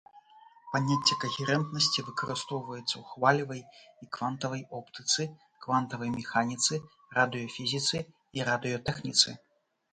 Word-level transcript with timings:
Паняцце 0.71 1.13
кагерэнтнасці 1.23 2.03
выкарыстоўваецца 2.07 2.81
ў 2.85 3.03
хвалевай 3.11 3.61
і 4.05 4.09
квантавай 4.19 4.63
оптыцы, 4.79 5.29
квантавай 5.69 6.09
механіцы, 6.19 6.83
радыёфізіцы 7.21 7.97
і 8.41 8.51
радыётэхніцы. 8.53 9.39